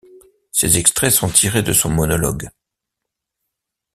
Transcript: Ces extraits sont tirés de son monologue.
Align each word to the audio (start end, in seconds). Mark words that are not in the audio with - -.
Ces 0.51 0.79
extraits 0.79 1.11
sont 1.11 1.29
tirés 1.29 1.61
de 1.61 1.73
son 1.73 1.91
monologue. 1.91 2.49